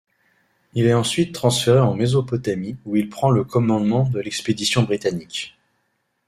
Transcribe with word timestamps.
Il 0.73 0.87
est 0.87 0.95
ensuite 0.95 1.31
transféré 1.35 1.79
en 1.79 1.93
Mésopotamie 1.93 2.75
où 2.85 2.95
il 2.95 3.07
prend 3.07 3.29
le 3.29 3.43
commandement 3.43 4.03
de 4.09 4.19
l'expédition 4.19 4.81
britannique. 4.81 5.55